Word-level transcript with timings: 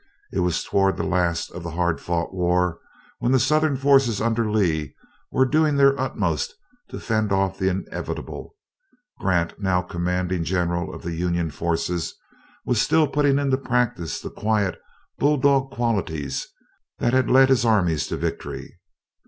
It 0.33 0.39
was 0.39 0.63
toward 0.63 0.97
the 0.97 1.03
last 1.03 1.51
of 1.51 1.61
the 1.61 1.69
hard 1.69 2.01
fought 2.01 2.33
war, 2.33 2.79
when 3.19 3.31
the 3.31 3.39
Southern 3.39 3.77
forces 3.77 4.19
under 4.19 4.49
Lee 4.49 4.95
were 5.31 5.45
doing 5.45 5.75
their 5.75 5.95
utmost 5.99 6.55
to 6.89 6.99
fend 6.99 7.31
off 7.31 7.59
the 7.59 7.69
inevitable. 7.69 8.55
Grant, 9.19 9.59
now 9.59 9.83
the 9.83 9.89
commanding 9.89 10.43
General 10.43 10.91
of 10.91 11.03
the 11.03 11.13
Union 11.13 11.51
forces, 11.51 12.15
was 12.65 12.81
still 12.81 13.07
putting 13.07 13.37
into 13.37 13.57
practise 13.59 14.19
the 14.19 14.31
quiet, 14.31 14.81
bull 15.19 15.37
dog 15.37 15.69
qualities 15.69 16.47
that 16.97 17.13
had 17.13 17.29
led 17.29 17.49
his 17.49 17.63
armies 17.63 18.07
to 18.07 18.17
victory. 18.17 18.79